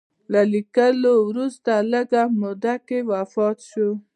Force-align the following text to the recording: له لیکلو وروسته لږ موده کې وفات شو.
له 0.31 0.41
لیکلو 0.53 1.13
وروسته 1.29 1.71
لږ 1.91 2.11
موده 2.41 2.75
کې 2.87 2.99
وفات 3.11 3.57
شو. 3.69 3.89